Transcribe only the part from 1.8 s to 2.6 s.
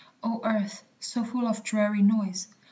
noise!